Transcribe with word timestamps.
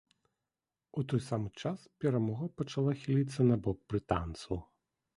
У 1.01 1.03
той 1.11 1.21
самы 1.25 1.49
час 1.61 1.79
перамога 2.05 2.51
пачала 2.63 2.97
хіліцца 3.05 3.39
на 3.53 3.63
бок 3.67 3.77
брытанцаў. 3.93 4.55